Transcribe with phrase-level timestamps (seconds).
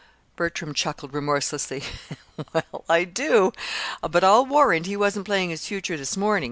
[0.35, 1.83] Bertram chuckled remorselessly.
[2.53, 3.53] "Well, I do.
[4.01, 6.39] But I'll warrant he wasn't playing his future this morning.